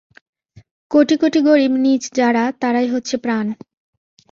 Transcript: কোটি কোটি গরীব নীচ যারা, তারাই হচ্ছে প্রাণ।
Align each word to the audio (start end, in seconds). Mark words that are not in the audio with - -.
কোটি 0.91 1.15
কোটি 1.17 1.39
গরীব 1.41 1.73
নীচ 1.75 2.03
যারা, 2.13 2.43
তারাই 2.61 2.87
হচ্ছে 2.87 3.15
প্রাণ। 3.17 3.45